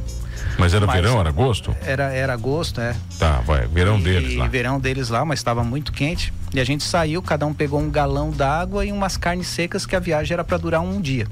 [0.58, 1.76] Mas era Mas- verão, era agosto?
[1.82, 2.96] Era, era agosto, é.
[3.20, 3.68] Tá, vai.
[3.68, 4.48] Verão e, deles lá.
[4.48, 6.32] verão deles lá, mas estava muito quente.
[6.54, 9.96] E a gente saiu, cada um pegou um galão d'água e umas carnes secas que
[9.96, 11.28] a viagem era para durar um dia.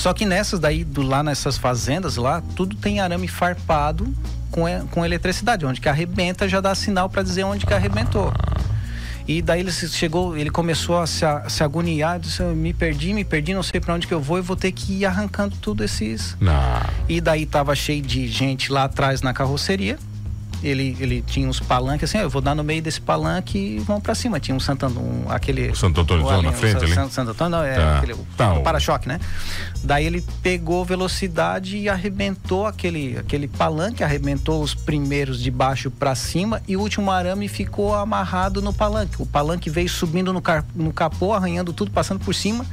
[0.00, 4.08] Só que nessas daí, do, lá nessas fazendas lá, tudo tem arame farpado
[4.50, 5.66] com, e- com eletricidade.
[5.66, 8.32] Onde que arrebenta já dá sinal para dizer onde que arrebentou.
[9.28, 13.12] E daí ele chegou, ele começou a se, a- se agoniar, disse, "Eu me perdi,
[13.12, 15.54] me perdi, não sei para onde que eu vou, eu vou ter que ir arrancando
[15.60, 16.52] tudo esses, Não.
[17.06, 19.98] e daí tava cheio de gente lá atrás na carroceria.
[20.62, 23.78] Ele, ele tinha uns palanques assim, ó, eu vou dar no meio desse palanque e
[23.78, 24.38] vamos pra cima.
[24.38, 25.70] Tinha um Santo um, aquele.
[25.70, 26.94] O Santo Antônio o ali- na frente ali?
[26.94, 27.98] San- Santo Antônio, não, é Tá.
[27.98, 29.18] aquele, Tá, o para-choque, né?
[29.82, 36.14] Daí ele pegou velocidade e arrebentou aquele, aquele palanque, arrebentou os primeiros de baixo pra
[36.14, 39.20] cima e o último arame ficou amarrado no palanque.
[39.22, 42.66] O palanque veio subindo no, car- no capô, arranhando tudo, passando por cima,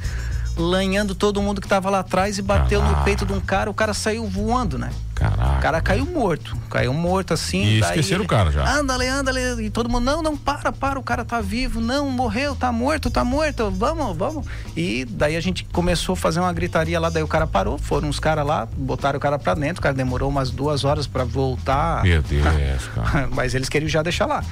[0.58, 3.04] lanhando todo mundo que tava lá atrás e bateu no Caraca.
[3.04, 4.90] peito de um cara, o cara saiu voando, né?
[5.12, 5.60] O Caraca.
[5.60, 7.76] cara caiu morto, caiu morto assim.
[7.76, 8.68] E daí esqueceram o cara já.
[8.68, 9.32] Anda, ale, anda.
[9.60, 13.10] E todo mundo, não, não, para, para, o cara tá vivo, não, morreu, tá morto,
[13.10, 14.46] tá morto, vamos, vamos.
[14.76, 18.08] E daí a gente começou a fazer uma gritaria lá, daí o cara parou, foram
[18.08, 21.24] os caras lá, botaram o cara pra dentro, o cara demorou umas duas horas pra
[21.24, 22.02] voltar.
[22.04, 22.44] Meu Deus,
[22.94, 23.28] cara.
[23.32, 24.44] Mas eles queriam já deixar lá.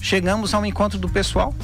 [0.00, 1.54] Chegamos ao encontro do pessoal.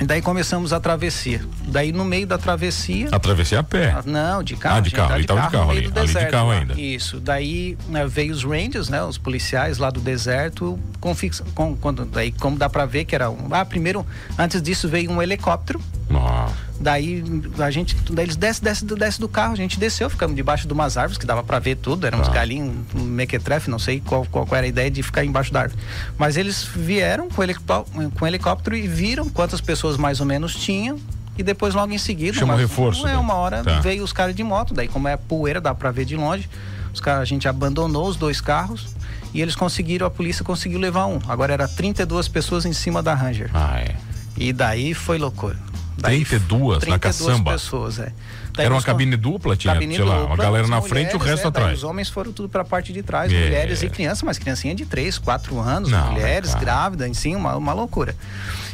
[0.00, 1.40] E daí começamos a travessia.
[1.68, 3.08] Daí no meio da travessia.
[3.12, 3.94] Atravessei a pé.
[4.04, 4.76] Não, de carro.
[4.76, 6.48] Ah, de a carro, tá tava de carro no meio ali, do ali de carro
[6.48, 6.54] lá.
[6.58, 6.80] ainda.
[6.80, 7.20] Isso.
[7.20, 9.02] Daí né, veio os Rangers, né?
[9.04, 10.78] Os policiais lá do deserto.
[11.00, 13.48] Com, fix- com- quando, daí, como dá pra ver que era um.
[13.52, 14.04] Ah, primeiro,
[14.38, 15.80] antes disso veio um helicóptero.
[16.10, 16.54] Nossa.
[16.82, 17.22] Daí
[17.58, 17.96] a gente.
[18.10, 21.16] Daí eles descem, descem, descem do carro, a gente desceu, ficamos debaixo de umas árvores
[21.16, 22.06] que dava pra ver tudo.
[22.06, 22.34] Eram uns Tá.
[22.34, 25.60] galinhos, um mequetrefe, não sei qual, qual, qual era a ideia de ficar embaixo da
[25.62, 25.80] árvore.
[26.18, 27.86] Mas eles vieram com, helicó-
[28.18, 30.98] com helicóptero e viram quantas pessoas mais ou menos tinham.
[31.38, 33.80] E depois, logo em seguida, Chama reforço, É, uma hora Tá.
[33.80, 36.48] veio os caras de moto, daí como é poeira, dá pra ver de longe.
[36.92, 38.88] Os caras, a gente abandonou os dois carros
[39.32, 41.18] e eles conseguiram, a polícia conseguiu levar um.
[41.26, 43.48] Agora era 32 pessoas em cima da Ranger.
[43.54, 43.94] Ah, é.
[44.36, 45.56] E daí foi loucura.
[45.98, 47.52] Daí 32 na 32 caçamba.
[47.52, 48.12] pessoas, é.
[48.54, 51.16] Daí Era uma cabine dupla, tinha, cabine sei lá, uma dupla, galera na frente e
[51.16, 51.78] o resto é, atrás.
[51.78, 53.44] Os homens foram tudo pra parte de trás, É.
[53.44, 57.56] mulheres e crianças, mas criancinha de 3, 4 anos, Não, mulheres grávidas, em si, uma,
[57.56, 58.14] uma loucura.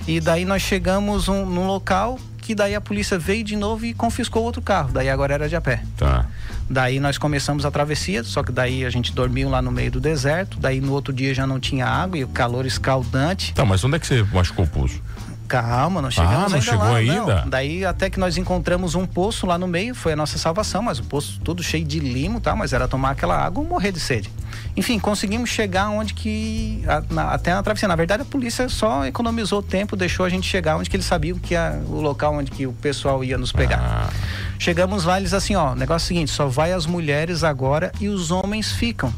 [0.07, 3.93] E daí nós chegamos um, num local que daí a polícia veio de novo e
[3.93, 4.91] confiscou outro carro.
[4.91, 5.83] Daí agora era de a pé.
[5.99, 6.25] Tá.
[6.69, 10.01] Daí nós começamos a travessia, só que daí a gente dormiu lá no meio do
[10.01, 13.53] deserto, daí no outro dia já não tinha água e o calor escaldante.
[13.53, 15.01] Tá, mas onde é que você machucou o pulso?
[15.49, 17.41] Calma, não chegamos ah, não ainda chegou lá, ainda?
[17.41, 17.49] Não.
[17.49, 20.99] Daí até que nós encontramos um poço lá no meio, foi a nossa salvação, mas
[20.99, 22.55] o poço todo cheio de limo, tá?
[22.55, 24.31] Mas era tomar aquela água ou morrer de sede.
[24.77, 27.89] Enfim, conseguimos chegar onde que a, na, até na travessia.
[27.89, 31.39] Na verdade, a polícia só economizou tempo, deixou a gente chegar onde que eles sabiam
[31.39, 33.81] que a, o local onde que o pessoal ia nos pegar.
[33.81, 34.11] Ah.
[34.59, 38.09] Chegamos lá, eles assim, ó, negócio é o seguinte, só vai as mulheres agora e
[38.09, 39.13] os homens ficam.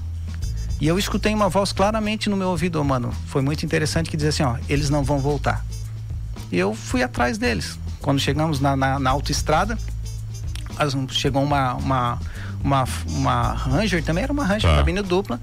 [0.81, 3.13] E eu escutei uma voz claramente no meu ouvido, mano.
[3.27, 5.65] Foi muito interessante que dizia assim, ó, eles não vão voltar.
[6.51, 7.79] E eu fui atrás deles.
[8.01, 9.79] Quando chegamos na, na, na autoestrada,
[10.79, 12.19] as- chegou uma, uma,
[12.63, 14.77] uma, uma Ranger, também era uma Ranger, Tá.
[14.77, 15.41] cabine dupla.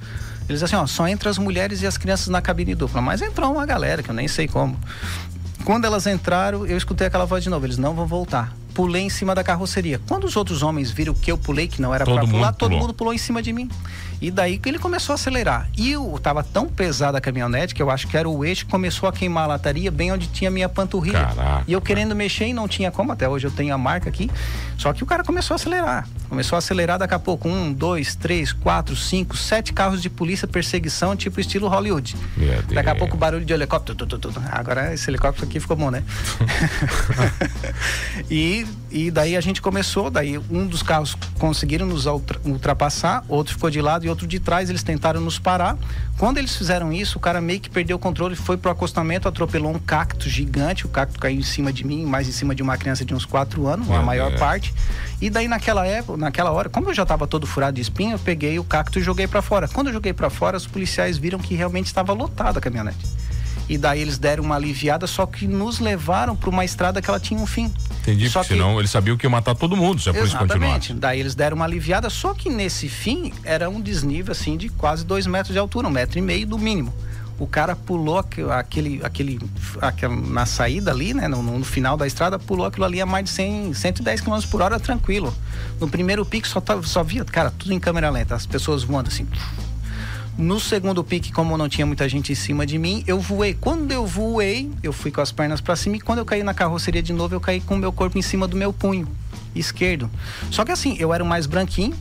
[0.50, 3.02] Eles assim, ó, só entra as mulheres e as crianças na cabine dupla.
[3.02, 4.80] Mas entrou uma galera, que eu nem sei como.
[5.65, 8.54] Quando elas entraram, eu escutei aquela voz de novo, eles não vão voltar.
[8.74, 10.00] Pulei em cima da carroceria.
[10.08, 12.93] Quando os outros homens viram que eu pulei, que não era para pular, todo mundo
[12.93, 13.70] pulou em cima de mim.
[14.22, 15.70] E daí que ele começou a acelerar.
[15.78, 18.72] E eu tava tão pesada a caminhonete que eu acho que era o eixo que
[18.72, 21.26] começou a queimar a lataria bem onde tinha a minha panturrilha.
[21.26, 21.64] Caraca.
[21.68, 24.30] E eu querendo mexer e não tinha como, até hoje eu tenho a marca aqui.
[24.78, 26.08] Só que o cara começou a acelerar.
[26.30, 27.48] Começou a acelerar daqui a pouco.
[27.50, 32.16] Um, dois, três, quatro, cinco, sete carros de polícia, perseguição, tipo estilo Hollywood.
[32.74, 33.98] Daqui a pouco barulho de helicóptero.
[33.98, 34.34] tu, tu, tu.
[34.52, 36.04] Agora esse helicóptero aqui ficou bom, né?
[38.30, 43.54] e, e daí a gente começou, daí um dos carros conseguiram nos ultra- ultrapassar, outro
[43.54, 45.78] ficou de lado e outro de trás, eles tentaram nos parar.
[46.18, 49.72] Quando eles fizeram isso, o cara meio que perdeu o controle, foi pro acostamento, atropelou
[49.74, 52.76] um cacto gigante, o cacto caiu em cima de mim, mais em cima de uma
[52.78, 54.40] criança de uns quatro anos, a Meu maior Deus.
[54.40, 54.67] parte.
[55.22, 58.20] E daí naquela época, naquela hora, como eu já estava todo furado de espinho, eu
[58.20, 59.68] peguei o cacto e joguei para fora.
[59.68, 63.06] Quando eu joguei para fora, os policiais viram que realmente estava lotada a caminhonete.
[63.70, 67.20] E daí eles deram uma aliviada, só que nos levaram para uma estrada que ela
[67.20, 67.74] tinha um fim.
[68.02, 70.74] Entendi, só porque senão eles sabiam que ia matar todo mundo se a polícia Exatamente.
[70.74, 70.94] continuasse.
[70.94, 75.06] Daí eles deram uma aliviada, só que nesse fim era um desnível assim de quase
[75.06, 76.94] dois metros de altura, um metro e meio do mínimo.
[77.39, 79.39] O cara pulou aque- aquele, aquele,
[79.82, 83.26] aquela, na saída ali, né, no, no final da estrada, pulou aquilo ali a mais
[83.26, 85.34] de 100, 110 km por hora tranquilo.
[85.80, 89.10] No primeiro pique só, tava, só via, cara, tudo em câmera lenta, as pessoas voando
[89.10, 89.28] assim.
[90.38, 93.56] No segundo pique, como não tinha muita gente em cima de mim, eu voei.
[93.56, 96.54] Quando eu voei, eu fui com as pernas para cima e quando eu caí na
[96.54, 99.08] carroceria de novo, eu caí com o meu corpo em cima do meu punho
[99.56, 100.10] esquerdo.
[100.52, 101.95] Só que assim, eu era o mais branquinho,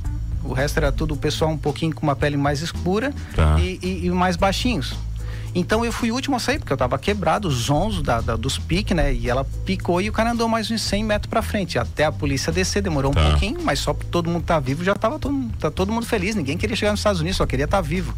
[0.45, 3.59] o resto era tudo o pessoal um pouquinho com uma pele mais escura Tá.
[3.59, 4.95] e, e- e mais baixinhos.
[5.59, 8.37] Então eu fui o último a sair, porque eu tava quebrado, os zonzos da, da-
[8.37, 9.15] dos piques, né?
[9.15, 11.79] E ela picou e o cara andou mais uns 100 metros pra frente.
[11.79, 13.21] Até a polícia descer, demorou Tá.
[13.23, 15.91] um pouquinho, mas só por todo mundo tá vivo, já tava todo, mundo- tá todo
[15.91, 16.35] mundo feliz.
[16.35, 18.13] Ninguém queria chegar nos Estados Unidos, só queria estar vivo.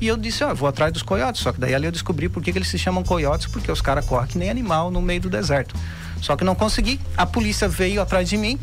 [0.00, 1.42] E eu disse, ó, eu vou atrás dos coiotes.
[1.42, 3.80] Só que daí ali eu descobri por que, que eles se chamam coiotes, porque os
[3.80, 5.74] caras correm que nem animal no meio do deserto.
[6.20, 6.98] Só que não consegui.
[7.16, 8.58] A polícia veio atrás de mim,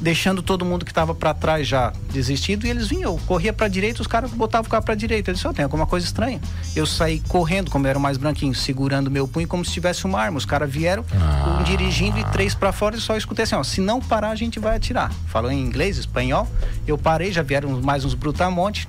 [0.00, 3.12] deixando todo mundo que estava para trás já desistido, e eles vinham.
[3.14, 5.30] Eu corria para direita, os caras botavam o carro para direita.
[5.30, 6.40] Eu disse, ó, tem alguma coisa estranha.
[6.76, 10.20] Eu saí correndo, como eu era mais branquinho, segurando meu punho como se tivesse uma
[10.20, 10.38] arma.
[10.38, 11.58] Os caras vieram, Ah.
[11.60, 14.36] um dirigindo e três para fora, e só escutei assim, ó, se não parar, a
[14.36, 15.10] gente vai atirar.
[15.26, 16.46] Falou em inglês, espanhol.
[16.86, 18.86] Eu parei, já vieram mais uns brutamontes,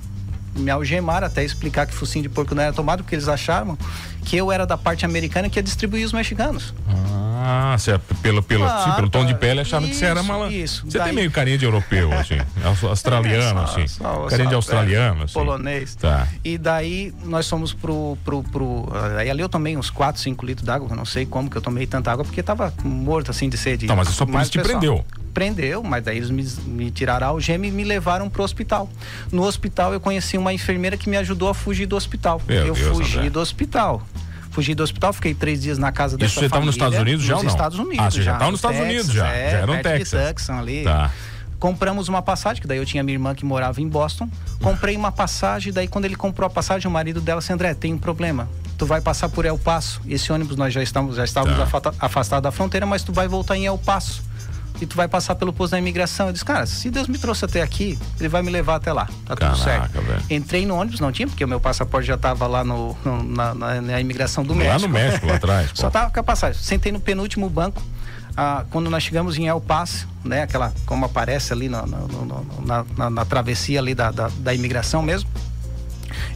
[0.54, 3.78] me algemaram até explicar que focinho de porco não era tomado, porque eles achavam
[4.24, 6.74] que eu era da parte americana que ia distribuir os mexicanos.
[6.88, 7.29] Ah,
[7.78, 10.54] você, pelo, pelo, Ah, pelo tom de pele acharam que você era Isso, malandro.
[10.54, 10.84] isso.
[10.86, 12.38] Você Daí- tem meio carinha de europeu, assim.
[12.64, 13.86] aus- Australiano, É, só- assim.
[13.86, 15.34] só- carinha de só- australiano, é, assim.
[15.34, 15.94] Polonês.
[15.94, 16.26] Tá.
[16.44, 18.16] E daí nós fomos pro.
[18.24, 21.48] pro, pro aí ali eu tomei uns 4, 5 litros d'água, eu não sei como
[21.50, 23.86] que eu tomei tanta água, porque tava morto assim de sede.
[23.86, 24.80] Tá, mas a sua Mais polícia te pessoal.
[24.80, 25.04] prendeu.
[25.32, 28.90] Prendeu, mas daí eles me, me tiraram a algema e me levaram pro hospital.
[29.30, 32.42] No hospital eu conheci uma enfermeira que me ajudou a fugir do hospital.
[32.48, 33.30] Meu eu Deus, fugi André.
[33.30, 34.02] do hospital.
[34.50, 37.08] Fugi do hospital, fiquei três dias na casa Isso dessa você tava nos família, Estados
[37.08, 37.54] Unidos já nos ou não?
[37.54, 37.98] Estados Unidos.
[38.04, 39.86] Ah, você já tava no nos Estados Texas, Unidos já, É, já era no perto
[39.86, 40.28] de Texas.
[40.28, 40.84] Tucson ali.
[40.84, 41.10] Tá.
[41.58, 44.28] Compramos uma passagem, que daí eu tinha minha irmã que morava em Boston.
[44.62, 47.92] Comprei uma passagem, daí quando ele comprou a passagem, o marido dela disse, André, tem
[47.92, 48.48] um problema.
[48.78, 50.00] Tu vai passar por El Paso.
[50.08, 51.92] Esse ônibus nós já estamos, já estávamos Tá.
[52.00, 54.22] afastados da fronteira, mas tu vai voltar em El Paso.
[54.80, 56.28] E tu vai passar pelo posto da imigração.
[56.28, 59.06] Eu disse, cara, se Deus me trouxe até aqui, ele vai me levar até lá.
[59.26, 60.00] Tá Caraca, tudo certo.
[60.00, 60.22] velho.
[60.30, 63.54] Entrei no ônibus, não tinha, porque o meu passaporte já estava lá no, no- na,
[63.54, 64.80] na- na imigração do Lá México.
[64.82, 65.70] no México, lá atrás.
[65.74, 66.60] Só tava com a passagem.
[66.62, 67.82] Sentei no penúltimo banco.
[68.36, 70.42] ah, quando nós chegamos em El Paso, né?
[70.44, 75.28] Aquela, como aparece ali na, na- na- na travessia ali da, da, da imigração mesmo.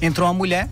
[0.03, 0.69] Entrou uma mulher.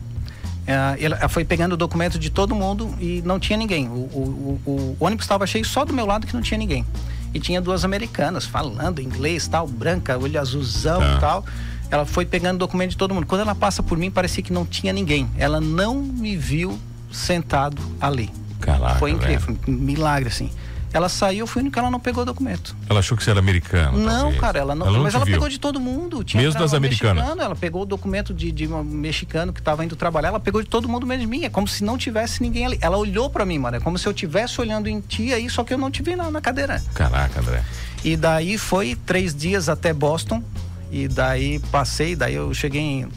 [0.69, 3.89] ah, ela foi pegando o documento de todo mundo e não tinha ninguém.
[3.89, 6.85] O, o, o- o ônibus estava cheio só do meu lado que não tinha ninguém.
[7.35, 11.15] E tinha duas americanas falando inglês, tal, branca, olho azulzão Tá.
[11.17, 11.45] e tal.
[11.91, 13.27] Ela foi pegando o documento de todo mundo.
[13.27, 15.29] Quando ela passa por mim, parecia que não tinha ninguém.
[15.37, 16.79] Ela não me viu
[17.11, 18.31] sentado ali.
[18.61, 19.59] Caraca, foi incrível, velho.
[19.65, 20.51] foi um milagre, assim.
[20.93, 22.77] Ela saiu, eu fui único que ela não pegou o documento.
[22.89, 23.99] Ela achou que você era americano.
[23.99, 24.41] Não, talvez.
[24.41, 24.87] cara, ela não.
[24.87, 25.35] ela mas ela viu.
[25.35, 26.23] pegou de todo mundo.
[26.23, 27.17] Tinha Mesmo das americanas?
[27.23, 30.63] mexicano, ela pegou o documento de, de um mexicano que estava indo trabalhar, ela pegou
[30.63, 31.45] de todo mundo menos de mim.
[31.45, 32.79] É como se não tivesse ninguém ali.
[32.81, 33.79] Ela olhou pra mim, mano.
[33.79, 36.15] É como se eu estivesse olhando em ti aí, só que eu não te vi
[36.15, 36.83] na, na cadeira.
[36.95, 37.63] Caraca, André.
[38.05, 40.43] E daí foi três dias até Boston.
[40.91, 43.09] E daí passei, daí eu cheguei em-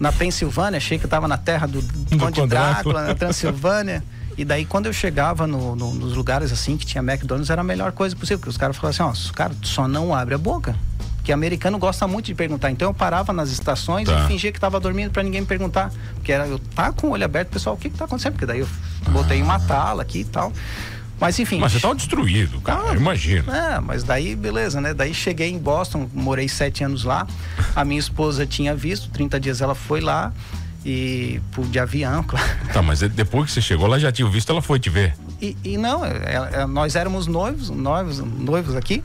[0.00, 3.08] na Pensilvânia, achei que eu tava na terra do, do Conde Drácula.
[3.08, 4.02] na Transilvânia.
[4.38, 7.64] E daí quando eu chegava no- no- nos lugares assim que tinha McDonald's, era a
[7.64, 8.38] melhor coisa possível.
[8.38, 10.76] Porque os caras falavam assim, ó, cara, tu só não abre a boca.
[11.16, 12.70] Porque americano gosta muito de perguntar.
[12.70, 14.24] Então eu parava nas estações Tá.
[14.24, 15.92] e fingia que tava dormindo pra ninguém me perguntar.
[16.14, 18.32] Porque era eu tá com o olho aberto, pessoal, o que que tá acontecendo?
[18.34, 18.68] Porque daí eu
[19.10, 20.52] botei uma tala aqui e tal.
[21.20, 21.58] Mas enfim.
[21.58, 22.90] Mas você tava destruído, cara.
[22.92, 23.52] Ah, imagino.
[23.52, 24.94] É, mas daí, beleza, né?
[24.94, 27.26] Daí cheguei em Boston, morei sete anos lá.
[27.74, 30.32] A minha esposa tinha visto, 30 dias ela foi lá
[30.84, 32.46] e por de avião, claro.
[32.72, 35.14] Tá, mas depois que você chegou lá, já tinha visto, ela foi te ver.
[35.40, 39.02] E, e não, é- é- nós éramos noivos, noivos, noivos aqui.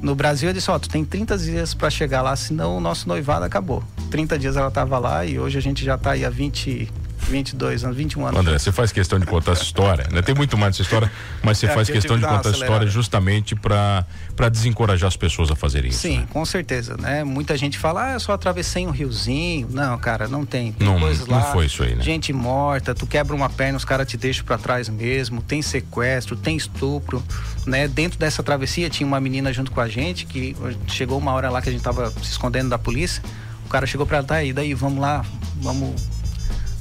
[0.00, 3.08] No Brasil, eu disse, ó, tu tem 30 dias para chegar lá, senão o nosso
[3.08, 3.82] noivado acabou.
[4.10, 6.90] 30 dias ela tava lá e hoje a gente já tá aí há 20,
[7.32, 8.40] 22 anos, 21 anos.
[8.40, 10.20] André, você faz questão de contar essa história, né?
[10.22, 11.10] Tem muito mais dessa história,
[11.42, 14.04] mas você É, faz questão de contar essa história justamente para
[14.36, 16.00] para desencorajar as pessoas a fazerem isso.
[16.00, 16.26] Sim, né?
[16.30, 17.22] com certeza, né?
[17.24, 19.68] Muita gente fala, ah, eu só atravessei um riozinho.
[19.70, 20.72] Não, cara, não tem.
[20.72, 21.52] Tem Não- coisas não lá.
[21.52, 22.02] foi isso aí, né?
[22.02, 25.40] Gente morta, tu quebra uma perna, os caras te deixam pra trás mesmo.
[25.42, 27.22] Tem sequestro, tem estupro,
[27.66, 27.88] né?
[27.88, 30.54] Dentro dessa travessia tinha uma menina junto com a gente que
[30.88, 33.22] chegou uma hora lá que a gente tava se escondendo da polícia.
[33.66, 35.24] O cara chegou pra ela, tá aí, daí vamos lá,
[35.56, 35.94] vamos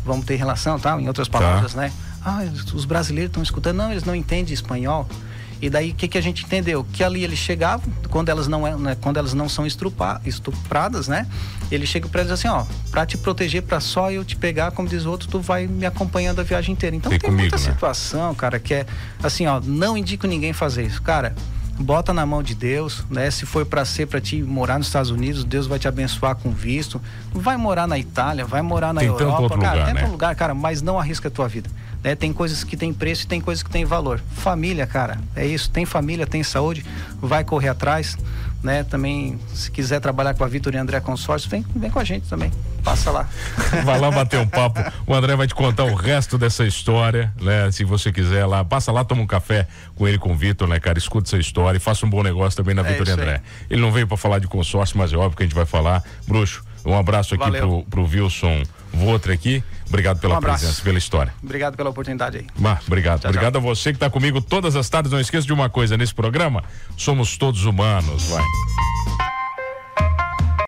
[0.06, 1.92] vamos ter relação, tal, em outras palavras, né?
[2.24, 2.42] Ah,
[2.74, 5.08] os brasileiros estão escutando, não, eles não entendem espanhol.
[5.62, 6.84] E daí o que, que a gente entendeu?
[6.92, 11.08] Que ali eles chegavam, quando elas não, é- né, quando elas não são estrupa- estupradas,
[11.08, 11.28] né?
[11.72, 14.88] Eles chegam para eles assim, ó, para te proteger, para só eu te pegar, como
[14.90, 16.96] diz o outro, tu vai me acompanhando a viagem inteira.
[16.96, 17.72] Então Vem tem comigo, muita né?
[17.74, 18.86] situação, cara, que é
[19.22, 21.00] assim, ó, não indico ninguém fazer isso.
[21.02, 21.36] Cara,
[21.82, 23.30] bota na mão de Deus, né?
[23.32, 26.52] Se for para ser para ti morar nos Estados Unidos, Deus vai te abençoar com
[26.52, 27.02] visto.
[27.34, 30.02] Vai morar na Itália, vai morar na Tem tanto Europa, outro cara, lugar, tem né?
[30.02, 31.70] tanto lugar, cara, mas não arrisca a tua vida.
[32.04, 32.16] Né?
[32.16, 34.22] Tem coisas que tem preço e tem coisas que tem valor.
[34.36, 35.70] Família, cara, é isso.
[35.70, 36.86] Tem família, tem saúde,
[37.22, 38.18] vai correr atrás.
[38.64, 38.84] Né?
[38.84, 42.28] Também, se quiser trabalhar com a Vitor e André Consórcio, vem, vem com a gente
[42.30, 42.52] também.
[42.84, 43.28] Passa lá.
[43.84, 44.80] Vai lá bater um papo.
[45.06, 47.72] O André vai te contar o resto dessa história, né?
[47.72, 50.80] Se você quiser lá, passa lá, toma um café com ele, com o Vitor, né,
[50.80, 50.98] cara?
[50.98, 53.28] Escuta essa história e faça um bom negócio também na É Vitor e isso aí.
[53.28, 53.42] André.
[53.70, 56.04] Ele não veio para falar de consórcio, mas é óbvio que a gente vai falar.
[56.28, 57.84] Bruxo, um abraço aqui Valeu.
[57.88, 59.64] pro, pro Wilson Votre aqui.
[59.92, 61.34] Obrigado pela Um presença, pela história.
[61.44, 62.48] Obrigado pela oportunidade aí.
[62.58, 63.20] Bah, obrigado.
[63.20, 65.12] Tchau, obrigado a você que está comigo todas as tardes.
[65.12, 66.64] Não esqueça de uma coisa nesse programa:
[66.96, 68.44] somos todos humanos, vai.